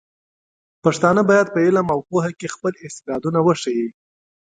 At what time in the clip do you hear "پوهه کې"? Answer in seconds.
2.09-2.53